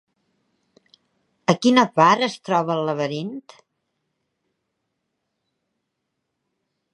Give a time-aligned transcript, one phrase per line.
[1.51, 3.45] A quina part es troba el laberint?